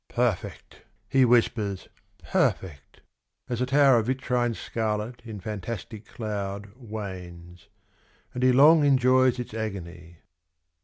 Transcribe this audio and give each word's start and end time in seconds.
"Perfect!" 0.09 0.81
he 1.15 1.25
whispers," 1.25 1.87
Perfect!" 2.31 3.01
as 3.51 3.61
a 3.61 3.67
tower 3.67 3.99
Of 3.99 4.07
vitrine 4.07 4.55
scarlet 4.55 5.21
in 5.25 5.39
fantastic 5.39 6.07
cloud 6.07 6.71
Wanes: 6.75 7.67
and 8.33 8.41
he 8.41 8.51
long 8.51 8.83
enjoys 8.83 9.37
its 9.37 9.53
agony. 9.53 10.17